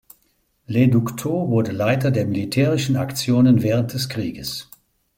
Lê 0.67 0.85
Đức 0.87 1.09
Thọ 1.19 1.45
wurde 1.49 1.71
Leiter 1.73 2.09
der 2.09 2.25
militärischen 2.25 2.95
Aktionen 2.97 3.61
während 3.61 3.93
des 3.93 4.09
Krieges. 4.09 4.67